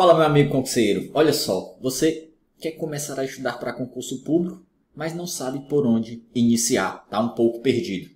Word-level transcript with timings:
Fala, 0.00 0.14
meu 0.14 0.24
amigo 0.24 0.50
concurseiro. 0.50 1.10
Olha 1.12 1.30
só, 1.30 1.76
você 1.78 2.30
quer 2.58 2.70
começar 2.70 3.20
a 3.20 3.24
estudar 3.26 3.58
para 3.58 3.74
concurso 3.74 4.24
público, 4.24 4.64
mas 4.94 5.14
não 5.14 5.26
sabe 5.26 5.68
por 5.68 5.86
onde 5.86 6.24
iniciar, 6.34 7.02
está 7.04 7.20
um 7.20 7.34
pouco 7.34 7.60
perdido. 7.60 8.08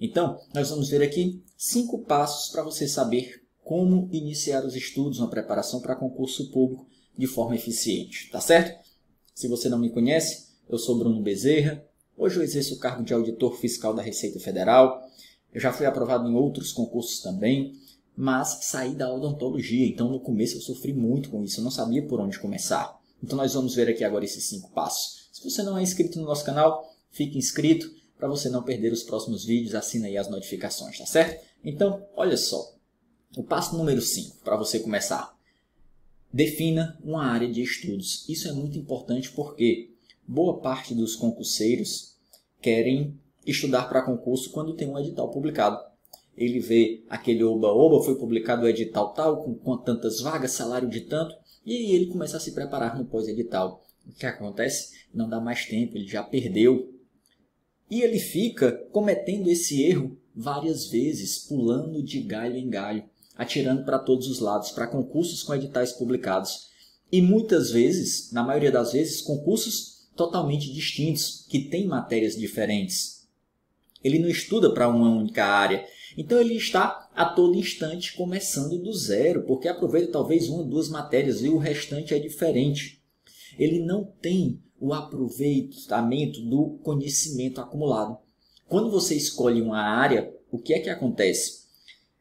Então, 0.00 0.40
nós 0.52 0.70
vamos 0.70 0.88
ver 0.88 1.00
aqui 1.00 1.40
cinco 1.56 2.00
passos 2.00 2.50
para 2.50 2.64
você 2.64 2.88
saber 2.88 3.40
como 3.62 4.08
iniciar 4.10 4.64
os 4.64 4.74
estudos, 4.74 5.20
uma 5.20 5.30
preparação 5.30 5.80
para 5.80 5.94
concurso 5.94 6.50
público 6.50 6.88
de 7.16 7.28
forma 7.28 7.54
eficiente, 7.54 8.28
tá 8.32 8.40
certo? 8.40 8.76
Se 9.32 9.46
você 9.46 9.68
não 9.68 9.78
me 9.78 9.90
conhece, 9.90 10.48
eu 10.68 10.76
sou 10.76 10.98
Bruno 10.98 11.22
Bezerra. 11.22 11.84
Hoje 12.16 12.36
eu 12.36 12.42
exerço 12.42 12.74
o 12.74 12.80
cargo 12.80 13.04
de 13.04 13.14
auditor 13.14 13.56
fiscal 13.60 13.94
da 13.94 14.02
Receita 14.02 14.40
Federal. 14.40 15.00
Eu 15.54 15.60
já 15.60 15.72
fui 15.72 15.86
aprovado 15.86 16.28
em 16.28 16.34
outros 16.34 16.72
concursos 16.72 17.20
também 17.20 17.74
mas 18.20 18.58
saí 18.62 18.96
da 18.96 19.14
odontologia, 19.14 19.86
então 19.86 20.10
no 20.10 20.18
começo 20.18 20.56
eu 20.56 20.60
sofri 20.60 20.92
muito 20.92 21.30
com 21.30 21.44
isso, 21.44 21.60
eu 21.60 21.64
não 21.64 21.70
sabia 21.70 22.04
por 22.04 22.18
onde 22.18 22.40
começar. 22.40 22.98
Então 23.22 23.38
nós 23.38 23.54
vamos 23.54 23.76
ver 23.76 23.88
aqui 23.88 24.02
agora 24.02 24.24
esses 24.24 24.42
cinco 24.42 24.72
passos. 24.72 25.28
Se 25.32 25.48
você 25.48 25.62
não 25.62 25.78
é 25.78 25.82
inscrito 25.84 26.18
no 26.18 26.26
nosso 26.26 26.44
canal, 26.44 26.92
fique 27.12 27.38
inscrito 27.38 27.88
para 28.18 28.26
você 28.26 28.48
não 28.48 28.64
perder 28.64 28.92
os 28.92 29.04
próximos 29.04 29.44
vídeos, 29.44 29.72
assina 29.72 30.08
aí 30.08 30.18
as 30.18 30.28
notificações, 30.28 30.98
tá 30.98 31.06
certo? 31.06 31.46
Então, 31.64 32.04
olha 32.16 32.36
só, 32.36 32.74
o 33.36 33.44
passo 33.44 33.76
número 33.76 34.02
5 34.02 34.38
para 34.42 34.56
você 34.56 34.80
começar. 34.80 35.32
Defina 36.32 36.98
uma 37.04 37.24
área 37.24 37.48
de 37.48 37.62
estudos. 37.62 38.28
Isso 38.28 38.48
é 38.48 38.52
muito 38.52 38.76
importante 38.76 39.30
porque 39.30 39.92
boa 40.26 40.58
parte 40.58 40.92
dos 40.92 41.14
concurseiros 41.14 42.16
querem 42.60 43.16
estudar 43.46 43.84
para 43.84 44.02
concurso 44.02 44.50
quando 44.50 44.74
tem 44.74 44.88
um 44.88 44.98
edital 44.98 45.30
publicado 45.30 45.87
ele 46.38 46.60
vê 46.60 47.04
aquele 47.08 47.42
oba-oba, 47.44 48.04
foi 48.04 48.16
publicado 48.16 48.64
o 48.64 48.68
edital 48.68 49.12
tal, 49.12 49.42
com, 49.42 49.54
com 49.54 49.76
tantas 49.76 50.20
vagas, 50.20 50.52
salário 50.52 50.88
de 50.88 51.02
tanto, 51.02 51.34
e 51.64 51.76
aí 51.76 51.92
ele 51.92 52.06
começa 52.06 52.36
a 52.36 52.40
se 52.40 52.52
preparar 52.52 52.96
no 52.96 53.04
pós-edital. 53.04 53.84
O 54.06 54.12
que 54.12 54.24
acontece? 54.24 54.96
Não 55.12 55.28
dá 55.28 55.40
mais 55.40 55.66
tempo, 55.66 55.96
ele 55.96 56.06
já 56.06 56.22
perdeu. 56.22 56.94
E 57.90 58.02
ele 58.02 58.18
fica 58.18 58.72
cometendo 58.92 59.48
esse 59.48 59.82
erro 59.82 60.16
várias 60.34 60.86
vezes, 60.86 61.38
pulando 61.38 62.02
de 62.02 62.20
galho 62.20 62.56
em 62.56 62.68
galho, 62.68 63.04
atirando 63.36 63.84
para 63.84 63.98
todos 63.98 64.28
os 64.28 64.38
lados, 64.38 64.70
para 64.70 64.86
concursos 64.86 65.42
com 65.42 65.54
editais 65.54 65.92
publicados. 65.92 66.68
E 67.10 67.20
muitas 67.20 67.70
vezes, 67.70 68.30
na 68.32 68.42
maioria 68.42 68.70
das 68.70 68.92
vezes, 68.92 69.20
concursos 69.20 70.08
totalmente 70.16 70.72
distintos, 70.72 71.46
que 71.48 71.60
têm 71.60 71.86
matérias 71.86 72.36
diferentes. 72.36 73.28
Ele 74.02 74.18
não 74.18 74.28
estuda 74.28 74.72
para 74.72 74.88
uma 74.88 75.10
única 75.10 75.44
área, 75.44 75.84
então 76.18 76.40
ele 76.40 76.56
está 76.56 77.08
a 77.14 77.24
todo 77.24 77.54
instante 77.54 78.16
começando 78.16 78.76
do 78.76 78.92
zero, 78.92 79.44
porque 79.44 79.68
aproveita 79.68 80.10
talvez 80.10 80.48
uma 80.48 80.62
ou 80.62 80.68
duas 80.68 80.88
matérias 80.88 81.42
e 81.42 81.48
o 81.48 81.58
restante 81.58 82.12
é 82.12 82.18
diferente. 82.18 83.00
Ele 83.56 83.78
não 83.78 84.04
tem 84.04 84.60
o 84.80 84.92
aproveitamento 84.92 86.40
do 86.40 86.78
conhecimento 86.82 87.60
acumulado. 87.60 88.18
Quando 88.66 88.90
você 88.90 89.14
escolhe 89.14 89.62
uma 89.62 89.80
área, 89.80 90.34
o 90.50 90.58
que 90.58 90.74
é 90.74 90.80
que 90.80 90.90
acontece? 90.90 91.68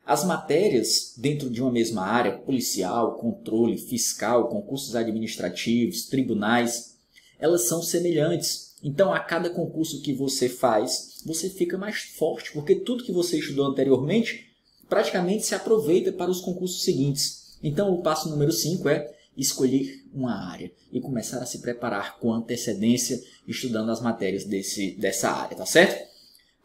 As 0.06 0.24
matérias 0.24 1.16
dentro 1.18 1.50
de 1.50 1.60
uma 1.60 1.72
mesma 1.72 2.04
área, 2.04 2.38
policial, 2.38 3.18
controle, 3.18 3.80
fiscal, 3.80 4.48
concursos 4.48 4.96
administrativos, 4.96 6.06
tribunais, 6.06 7.00
elas 7.40 7.68
são 7.68 7.82
semelhantes. 7.82 8.67
Então, 8.88 9.14
a 9.14 9.20
cada 9.20 9.50
concurso 9.50 10.02
que 10.02 10.14
você 10.14 10.48
faz, 10.48 11.22
você 11.26 11.50
fica 11.50 11.78
mais 11.78 12.04
forte, 12.04 12.54
porque 12.54 12.74
tudo 12.74 13.04
que 13.04 13.12
você 13.12 13.38
estudou 13.38 13.66
anteriormente 13.66 14.56
praticamente 14.88 15.46
se 15.46 15.54
aproveita 15.54 16.14
para 16.14 16.32
os 16.32 16.40
concursos 16.40 16.86
seguintes. 16.86 17.58
Então, 17.62 17.94
o 17.94 18.02
passo 18.02 18.30
número 18.30 18.50
5 18.50 18.88
é 18.88 19.14
escolher 19.36 20.06
uma 20.14 20.50
área 20.50 20.72
e 20.90 21.02
começar 21.02 21.40
a 21.40 21.46
se 21.46 21.60
preparar 21.60 22.18
com 22.18 22.34
antecedência, 22.34 23.22
estudando 23.46 23.92
as 23.92 24.02
matérias 24.02 24.46
desse, 24.46 24.92
dessa 24.92 25.32
área, 25.32 25.58
tá 25.58 25.66
certo? 25.66 26.08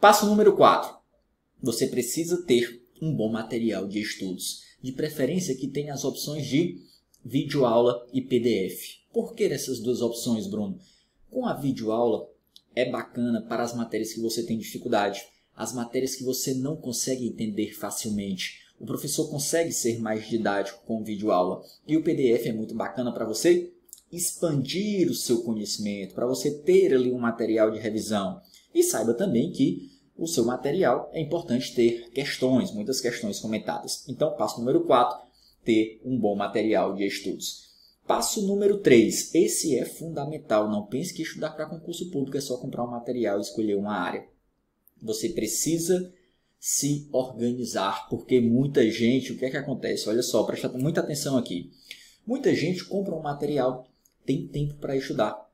Passo 0.00 0.24
número 0.24 0.54
4. 0.54 0.94
Você 1.60 1.88
precisa 1.88 2.40
ter 2.42 2.86
um 3.00 3.12
bom 3.12 3.32
material 3.32 3.88
de 3.88 4.00
estudos, 4.00 4.62
de 4.80 4.92
preferência 4.92 5.56
que 5.56 5.66
tenha 5.66 5.92
as 5.92 6.04
opções 6.04 6.46
de 6.46 6.80
videoaula 7.24 8.06
e 8.12 8.22
PDF. 8.22 9.00
Por 9.12 9.34
que 9.34 9.42
essas 9.42 9.80
duas 9.80 10.00
opções, 10.00 10.46
Bruno? 10.46 10.78
Com 11.32 11.46
a 11.46 11.54
videoaula 11.54 12.28
é 12.76 12.90
bacana 12.90 13.40
para 13.40 13.62
as 13.62 13.74
matérias 13.74 14.12
que 14.12 14.20
você 14.20 14.42
tem 14.42 14.58
dificuldade, 14.58 15.26
as 15.56 15.72
matérias 15.72 16.14
que 16.14 16.22
você 16.22 16.52
não 16.52 16.76
consegue 16.76 17.26
entender 17.26 17.72
facilmente. 17.72 18.60
O 18.78 18.84
professor 18.84 19.30
consegue 19.30 19.72
ser 19.72 19.98
mais 19.98 20.28
didático 20.28 20.84
com 20.84 21.02
videoaula 21.02 21.62
e 21.88 21.96
o 21.96 22.02
PDF 22.02 22.48
é 22.48 22.52
muito 22.52 22.74
bacana 22.74 23.10
para 23.14 23.24
você 23.24 23.72
expandir 24.12 25.10
o 25.10 25.14
seu 25.14 25.42
conhecimento, 25.42 26.14
para 26.14 26.26
você 26.26 26.50
ter 26.50 26.92
ali 26.92 27.10
um 27.10 27.18
material 27.18 27.70
de 27.70 27.78
revisão. 27.78 28.38
E 28.74 28.82
saiba 28.82 29.14
também 29.14 29.50
que 29.52 29.90
o 30.18 30.26
seu 30.26 30.44
material 30.44 31.08
é 31.14 31.20
importante 31.22 31.74
ter 31.74 32.10
questões, 32.10 32.72
muitas 32.72 33.00
questões 33.00 33.40
comentadas. 33.40 34.06
Então, 34.06 34.36
passo 34.36 34.58
número 34.58 34.84
4, 34.84 35.18
ter 35.64 35.98
um 36.04 36.18
bom 36.18 36.36
material 36.36 36.94
de 36.94 37.06
estudos. 37.06 37.71
Passo 38.06 38.46
número 38.46 38.78
3. 38.78 39.34
Esse 39.34 39.76
é 39.78 39.84
fundamental. 39.84 40.68
Não 40.68 40.86
pense 40.86 41.14
que 41.14 41.22
estudar 41.22 41.50
para 41.50 41.66
concurso 41.66 42.10
público 42.10 42.36
é 42.36 42.40
só 42.40 42.56
comprar 42.56 42.84
um 42.84 42.90
material 42.90 43.38
e 43.38 43.42
escolher 43.42 43.76
uma 43.76 43.94
área. 43.94 44.26
Você 45.00 45.28
precisa 45.28 46.12
se 46.58 47.08
organizar, 47.12 48.08
porque 48.08 48.40
muita 48.40 48.88
gente, 48.90 49.32
o 49.32 49.38
que 49.38 49.44
é 49.44 49.50
que 49.50 49.56
acontece? 49.56 50.08
Olha 50.08 50.22
só, 50.22 50.42
presta 50.44 50.68
muita 50.68 51.00
atenção 51.00 51.36
aqui. 51.36 51.72
Muita 52.26 52.54
gente 52.54 52.84
compra 52.84 53.14
um 53.14 53.22
material, 53.22 53.88
tem 54.24 54.46
tempo 54.46 54.74
para 54.74 54.96
estudar. 54.96 55.50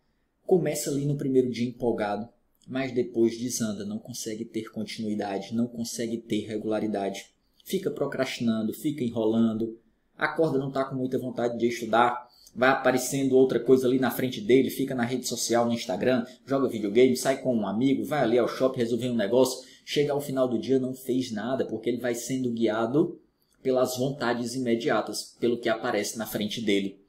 Começa 0.46 0.90
ali 0.90 1.06
no 1.06 1.16
primeiro 1.16 1.50
dia 1.50 1.68
empolgado, 1.68 2.28
mas 2.66 2.92
depois 2.92 3.38
desanda, 3.38 3.84
não 3.86 3.98
consegue 3.98 4.44
ter 4.44 4.70
continuidade, 4.70 5.54
não 5.54 5.66
consegue 5.66 6.18
ter 6.18 6.46
regularidade. 6.46 7.30
Fica 7.64 7.90
procrastinando, 7.90 8.74
fica 8.74 9.02
enrolando, 9.02 9.78
acorda 10.16 10.58
não 10.58 10.68
está 10.68 10.84
com 10.84 10.94
muita 10.94 11.18
vontade 11.18 11.56
de 11.58 11.68
estudar, 11.68 12.27
vai 12.54 12.70
aparecendo 12.70 13.36
outra 13.36 13.60
coisa 13.60 13.86
ali 13.86 13.98
na 13.98 14.10
frente 14.10 14.40
dele, 14.40 14.70
fica 14.70 14.94
na 14.94 15.04
rede 15.04 15.26
social, 15.26 15.66
no 15.66 15.72
Instagram, 15.72 16.24
joga 16.46 16.68
videogame, 16.68 17.16
sai 17.16 17.40
com 17.40 17.54
um 17.54 17.66
amigo, 17.66 18.04
vai 18.04 18.22
ali 18.22 18.38
ao 18.38 18.48
shopping 18.48 18.78
resolver 18.78 19.10
um 19.10 19.16
negócio, 19.16 19.66
chega 19.84 20.12
ao 20.12 20.20
final 20.20 20.48
do 20.48 20.58
dia 20.58 20.78
não 20.78 20.94
fez 20.94 21.30
nada, 21.30 21.64
porque 21.64 21.88
ele 21.88 22.00
vai 22.00 22.14
sendo 22.14 22.50
guiado 22.50 23.20
pelas 23.62 23.96
vontades 23.96 24.54
imediatas, 24.54 25.36
pelo 25.38 25.58
que 25.58 25.68
aparece 25.68 26.18
na 26.18 26.26
frente 26.26 26.60
dele. 26.60 27.00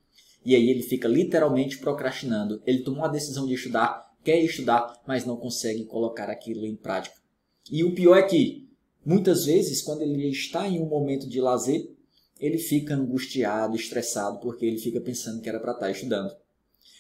E 0.46 0.56
aí 0.56 0.70
ele 0.70 0.82
fica 0.82 1.08
literalmente 1.08 1.78
procrastinando. 1.78 2.62
Ele 2.66 2.80
tomou 2.80 3.04
a 3.04 3.10
decisão 3.10 3.46
de 3.46 3.54
estudar, 3.54 4.10
quer 4.24 4.40
estudar, 4.44 4.94
mas 5.06 5.26
não 5.26 5.38
consegue 5.38 5.86
colocar 5.86 6.30
aquilo 6.30 6.66
em 6.66 6.76
prática. 6.76 7.16
E 7.72 7.84
o 7.84 7.94
pior 7.94 8.18
é 8.18 8.24
que, 8.24 8.68
muitas 9.06 9.46
vezes, 9.46 9.82
quando 9.82 10.02
ele 10.02 10.30
está 10.30 10.68
em 10.68 10.80
um 10.80 10.88
momento 10.88 11.28
de 11.28 11.40
lazer, 11.40 11.90
ele 12.40 12.58
fica 12.58 12.96
angustiado, 12.96 13.76
estressado, 13.76 14.40
porque 14.40 14.66
ele 14.66 14.78
fica 14.78 15.02
pensando 15.02 15.42
que 15.42 15.50
era 15.50 15.60
para 15.60 15.74
estar 15.74 15.86
tá 15.86 15.92
estudando. 15.92 16.32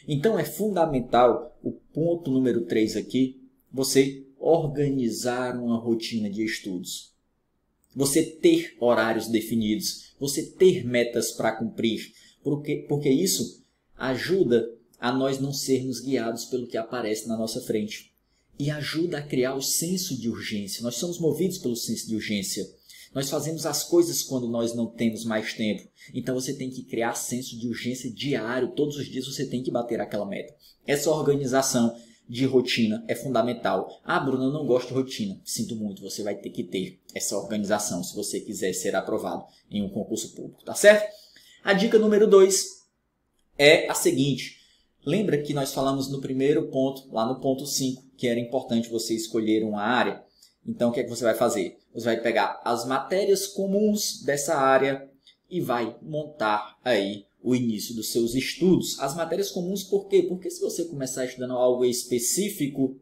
Então 0.07 0.37
é 0.37 0.43
fundamental 0.43 1.57
o 1.63 1.71
ponto 1.71 2.31
número 2.31 2.65
3 2.65 2.97
aqui, 2.97 3.39
você 3.71 4.25
organizar 4.39 5.57
uma 5.57 5.77
rotina 5.77 6.29
de 6.29 6.43
estudos. 6.43 7.13
Você 7.95 8.23
ter 8.23 8.75
horários 8.79 9.27
definidos, 9.27 10.13
você 10.19 10.43
ter 10.43 10.85
metas 10.85 11.31
para 11.31 11.51
cumprir, 11.51 12.13
porque, 12.43 12.85
porque 12.87 13.09
isso 13.09 13.63
ajuda 13.97 14.71
a 14.99 15.11
nós 15.11 15.39
não 15.39 15.51
sermos 15.51 15.99
guiados 15.99 16.45
pelo 16.45 16.67
que 16.67 16.77
aparece 16.77 17.27
na 17.27 17.37
nossa 17.37 17.61
frente 17.61 18.11
e 18.57 18.69
ajuda 18.69 19.19
a 19.19 19.21
criar 19.21 19.55
o 19.55 19.61
senso 19.61 20.19
de 20.19 20.29
urgência. 20.29 20.83
Nós 20.83 20.95
somos 20.95 21.17
movidos 21.17 21.57
pelo 21.57 21.77
senso 21.77 22.07
de 22.07 22.15
urgência. 22.15 22.69
Nós 23.13 23.29
fazemos 23.29 23.65
as 23.65 23.83
coisas 23.83 24.21
quando 24.21 24.47
nós 24.47 24.73
não 24.75 24.87
temos 24.87 25.25
mais 25.25 25.53
tempo. 25.53 25.89
Então 26.13 26.35
você 26.35 26.53
tem 26.53 26.69
que 26.69 26.83
criar 26.83 27.15
senso 27.15 27.57
de 27.57 27.67
urgência 27.67 28.11
diário. 28.11 28.71
Todos 28.71 28.97
os 28.97 29.07
dias 29.07 29.25
você 29.25 29.45
tem 29.45 29.63
que 29.63 29.71
bater 29.71 29.99
aquela 29.99 30.25
meta. 30.25 30.53
Essa 30.85 31.09
organização 31.09 31.95
de 32.29 32.45
rotina 32.45 33.03
é 33.07 33.15
fundamental. 33.15 33.99
Ah, 34.03 34.19
Bruno, 34.19 34.45
eu 34.45 34.53
não 34.53 34.65
gosto 34.65 34.89
de 34.89 34.93
rotina. 34.93 35.41
Sinto 35.43 35.75
muito, 35.75 36.03
você 36.03 36.21
vai 36.21 36.35
ter 36.35 36.51
que 36.51 36.63
ter 36.63 36.99
essa 37.15 37.35
organização 37.35 38.03
se 38.03 38.15
você 38.15 38.39
quiser 38.39 38.73
ser 38.73 38.95
aprovado 38.95 39.43
em 39.71 39.81
um 39.81 39.89
concurso 39.89 40.35
público, 40.35 40.63
tá 40.63 40.75
certo? 40.75 41.11
A 41.63 41.73
dica 41.73 41.97
número 41.97 42.27
2 42.27 42.85
é 43.57 43.89
a 43.89 43.95
seguinte. 43.95 44.59
Lembra 45.03 45.41
que 45.41 45.53
nós 45.53 45.73
falamos 45.73 46.09
no 46.09 46.21
primeiro 46.21 46.67
ponto, 46.67 47.11
lá 47.11 47.25
no 47.25 47.39
ponto 47.39 47.65
5, 47.65 48.03
que 48.15 48.27
era 48.27 48.39
importante 48.39 48.89
você 48.89 49.15
escolher 49.15 49.63
uma 49.63 49.81
área? 49.81 50.23
Então, 50.69 50.91
o 50.91 50.93
que 50.93 50.99
é 50.99 51.03
que 51.03 51.09
você 51.09 51.23
vai 51.23 51.33
fazer? 51.33 51.79
Você 51.95 52.05
vai 52.05 52.21
pegar 52.21 52.61
as 52.63 52.85
matérias 52.85 53.47
comuns 53.47 54.21
dessa 54.21 54.55
área 54.55 55.09
e 55.49 55.59
vai 55.59 55.97
montar 55.99 56.77
aí 56.85 57.25
o 57.41 57.55
início 57.55 57.95
dos 57.95 58.11
seus 58.11 58.35
estudos. 58.35 58.99
As 58.99 59.15
matérias 59.15 59.49
comuns, 59.49 59.83
por 59.83 60.07
quê? 60.07 60.21
Porque 60.21 60.47
se 60.47 60.61
você 60.61 60.85
começar 60.85 61.25
estudando 61.25 61.53
algo 61.53 61.83
específico, 61.83 62.99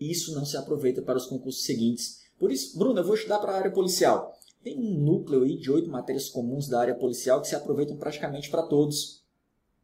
isso 0.00 0.34
não 0.34 0.46
se 0.46 0.56
aproveita 0.56 1.02
para 1.02 1.18
os 1.18 1.26
concursos 1.26 1.64
seguintes. 1.64 2.22
Por 2.38 2.50
isso, 2.50 2.78
Bruno, 2.78 2.98
eu 2.98 3.04
vou 3.04 3.14
estudar 3.14 3.40
para 3.40 3.52
a 3.52 3.58
área 3.58 3.70
policial. 3.70 4.34
tem 4.64 4.78
um 4.78 5.00
núcleo 5.00 5.42
aí 5.42 5.58
de 5.58 5.70
oito 5.70 5.90
matérias 5.90 6.30
comuns 6.30 6.66
da 6.66 6.80
área 6.80 6.94
policial 6.94 7.42
que 7.42 7.48
se 7.48 7.54
aproveitam 7.54 7.96
praticamente 7.98 8.48
para 8.48 8.62
todos. 8.62 9.22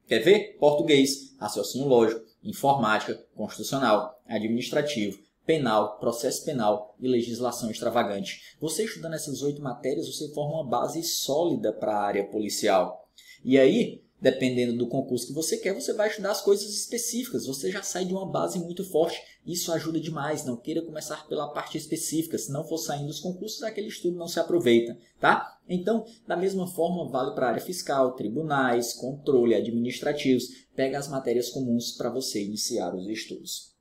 Quer 0.06 0.20
ver? 0.20 0.56
Português, 0.58 1.34
raciocínio 1.38 1.88
lógico, 1.88 2.24
informática, 2.42 3.22
constitucional, 3.34 4.18
administrativo, 4.26 5.18
penal, 5.46 5.98
processo 5.98 6.44
penal 6.44 6.96
e 7.00 7.08
legislação 7.08 7.70
extravagante. 7.70 8.42
Você 8.60 8.84
estudando 8.84 9.14
essas 9.14 9.42
oito 9.42 9.62
matérias, 9.62 10.06
você 10.06 10.28
forma 10.34 10.56
uma 10.56 10.68
base 10.68 11.02
sólida 11.04 11.72
para 11.72 11.96
a 11.96 12.02
área 12.02 12.28
policial. 12.28 13.08
E 13.44 13.56
aí, 13.56 14.02
dependendo 14.20 14.76
do 14.76 14.88
concurso 14.88 15.28
que 15.28 15.32
você 15.32 15.56
quer, 15.58 15.72
você 15.72 15.92
vai 15.92 16.08
estudar 16.08 16.32
as 16.32 16.42
coisas 16.42 16.68
específicas. 16.74 17.46
Você 17.46 17.70
já 17.70 17.82
sai 17.82 18.04
de 18.04 18.12
uma 18.12 18.26
base 18.26 18.58
muito 18.58 18.82
forte. 18.84 19.22
Isso 19.46 19.70
ajuda 19.72 20.00
demais. 20.00 20.44
Não 20.44 20.56
queira 20.56 20.82
começar 20.82 21.28
pela 21.28 21.52
parte 21.52 21.78
específica. 21.78 22.36
Se 22.36 22.50
não 22.50 22.66
for 22.66 22.78
saindo 22.78 23.06
dos 23.06 23.20
concursos, 23.20 23.62
aquele 23.62 23.86
estudo 23.86 24.16
não 24.16 24.26
se 24.26 24.40
aproveita, 24.40 24.98
tá? 25.20 25.58
Então, 25.68 26.04
da 26.26 26.36
mesma 26.36 26.66
forma, 26.66 27.08
vale 27.08 27.34
para 27.34 27.46
a 27.46 27.50
área 27.50 27.62
fiscal, 27.62 28.14
tribunais, 28.14 28.94
controle, 28.94 29.54
administrativos. 29.54 30.66
Pega 30.74 30.98
as 30.98 31.08
matérias 31.08 31.50
comuns 31.50 31.92
para 31.92 32.10
você 32.10 32.42
iniciar 32.42 32.94
os 32.94 33.06
estudos. 33.06 33.75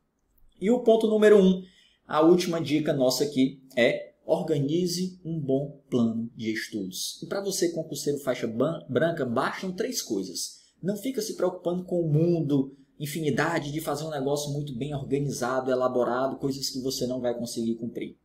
E 0.65 0.71
o 0.71 0.79
ponto 0.79 1.05
número 1.05 1.37
um, 1.37 1.63
a 2.07 2.21
última 2.21 2.59
dica 2.59 2.91
nossa 2.91 3.23
aqui 3.23 3.61
é 3.77 4.13
organize 4.25 5.19
um 5.23 5.39
bom 5.39 5.79
plano 5.91 6.27
de 6.35 6.51
estudos. 6.51 7.21
E 7.21 7.27
para 7.27 7.39
você, 7.39 7.69
concurseiro 7.69 8.17
faixa 8.17 8.51
branca, 8.89 9.23
bastam 9.27 9.71
três 9.71 10.01
coisas. 10.01 10.61
Não 10.81 10.97
fica 10.97 11.21
se 11.21 11.35
preocupando 11.35 11.83
com 11.83 12.01
o 12.01 12.11
mundo, 12.11 12.75
infinidade 12.99 13.71
de 13.71 13.79
fazer 13.79 14.05
um 14.05 14.09
negócio 14.09 14.51
muito 14.53 14.75
bem 14.75 14.95
organizado, 14.95 15.69
elaborado, 15.69 16.39
coisas 16.39 16.67
que 16.71 16.81
você 16.81 17.05
não 17.05 17.21
vai 17.21 17.37
conseguir 17.37 17.75
cumprir. 17.75 18.17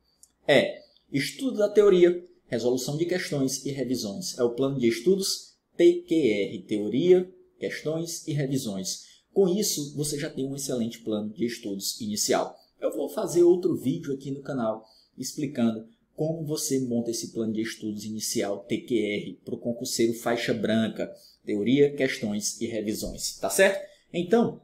É 0.48 0.80
estudo 1.12 1.58
da 1.58 1.68
teoria, 1.68 2.26
resolução 2.46 2.96
de 2.96 3.04
questões 3.04 3.66
e 3.66 3.70
revisões. 3.70 4.38
É 4.38 4.42
o 4.42 4.54
plano 4.54 4.78
de 4.78 4.88
estudos 4.88 5.58
PQR, 5.76 6.64
teoria, 6.66 7.30
questões 7.58 8.26
e 8.26 8.32
revisões. 8.32 9.09
Com 9.32 9.48
isso, 9.48 9.94
você 9.96 10.18
já 10.18 10.28
tem 10.28 10.46
um 10.46 10.56
excelente 10.56 11.00
plano 11.00 11.32
de 11.32 11.44
estudos 11.44 12.00
inicial. 12.00 12.56
Eu 12.80 12.92
vou 12.92 13.08
fazer 13.08 13.42
outro 13.42 13.76
vídeo 13.76 14.12
aqui 14.12 14.30
no 14.30 14.42
canal 14.42 14.84
explicando 15.16 15.86
como 16.14 16.44
você 16.44 16.80
monta 16.80 17.10
esse 17.10 17.28
plano 17.28 17.52
de 17.52 17.62
estudos 17.62 18.04
inicial 18.04 18.64
TQR 18.64 19.36
para 19.44 19.54
o 19.54 19.58
concurseiro 19.58 20.12
faixa 20.14 20.52
branca, 20.52 21.10
teoria, 21.44 21.94
questões 21.94 22.60
e 22.60 22.66
revisões, 22.66 23.38
tá 23.38 23.48
certo? 23.48 23.88
Então, 24.12 24.60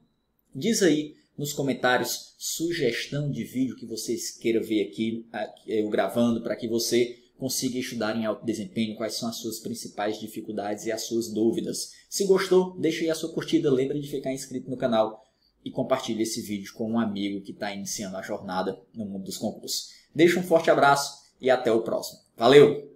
diz 0.54 0.82
aí 0.82 1.14
nos 1.36 1.52
comentários 1.52 2.34
sugestão 2.38 3.30
de 3.30 3.44
vídeo 3.44 3.76
que 3.76 3.86
vocês 3.86 4.30
queiram 4.30 4.62
ver 4.62 4.88
aqui, 4.88 5.26
eu 5.66 5.88
gravando, 5.88 6.42
para 6.42 6.56
que 6.56 6.68
você 6.68 7.18
consiga 7.38 7.78
estudar 7.78 8.16
em 8.16 8.24
alto 8.24 8.44
desempenho, 8.44 8.96
quais 8.96 9.14
são 9.14 9.28
as 9.28 9.36
suas 9.36 9.58
principais 9.58 10.18
dificuldades 10.18 10.86
e 10.86 10.92
as 10.92 11.02
suas 11.02 11.28
dúvidas. 11.28 11.92
Se 12.08 12.24
gostou, 12.24 12.76
deixa 12.78 13.02
aí 13.02 13.10
a 13.10 13.14
sua 13.14 13.32
curtida, 13.32 13.70
lembre 13.70 14.00
de 14.00 14.08
ficar 14.08 14.32
inscrito 14.32 14.70
no 14.70 14.76
canal 14.76 15.22
e 15.64 15.70
compartilhe 15.70 16.22
esse 16.22 16.40
vídeo 16.40 16.72
com 16.74 16.92
um 16.92 16.98
amigo 16.98 17.42
que 17.42 17.52
está 17.52 17.72
iniciando 17.72 18.16
a 18.16 18.22
jornada 18.22 18.80
no 18.94 19.04
mundo 19.04 19.24
dos 19.24 19.36
concursos. 19.36 19.90
Deixa 20.14 20.38
um 20.38 20.42
forte 20.42 20.70
abraço 20.70 21.24
e 21.40 21.50
até 21.50 21.70
o 21.72 21.82
próximo. 21.82 22.20
Valeu! 22.36 22.95